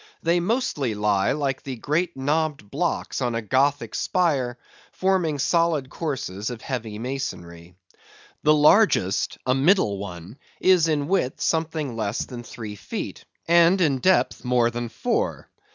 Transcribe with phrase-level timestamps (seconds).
[0.23, 4.57] They mostly lie like the great knobbed blocks on a Gothic spire,
[4.91, 7.75] forming solid courses of heavy masonry.
[8.41, 13.99] The largest, a middle one, is in width something less than three feet, and in
[13.99, 15.51] depth more than four.